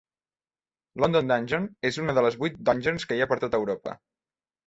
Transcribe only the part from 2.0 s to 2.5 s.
una de les